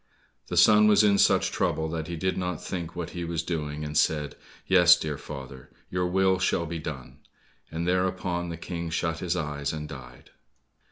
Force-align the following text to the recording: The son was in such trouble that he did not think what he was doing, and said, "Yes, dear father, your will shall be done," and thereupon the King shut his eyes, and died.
The 0.47 0.57
son 0.57 0.87
was 0.87 1.03
in 1.03 1.19
such 1.19 1.51
trouble 1.51 1.87
that 1.89 2.07
he 2.07 2.15
did 2.15 2.35
not 2.35 2.59
think 2.59 2.95
what 2.95 3.11
he 3.11 3.23
was 3.23 3.43
doing, 3.43 3.83
and 3.85 3.95
said, 3.95 4.35
"Yes, 4.65 4.97
dear 4.97 5.15
father, 5.15 5.69
your 5.91 6.07
will 6.07 6.39
shall 6.39 6.65
be 6.65 6.79
done," 6.79 7.19
and 7.69 7.87
thereupon 7.87 8.49
the 8.49 8.57
King 8.57 8.89
shut 8.89 9.19
his 9.19 9.35
eyes, 9.35 9.71
and 9.71 9.87
died. 9.87 10.31